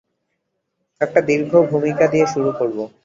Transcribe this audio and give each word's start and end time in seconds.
একটা 1.01 1.19
দীর্ঘ 1.21 1.51
ভূমিকা 1.71 2.05
দিয়ে 2.07 2.25
শুরু 2.33 2.49
করব। 2.59 2.77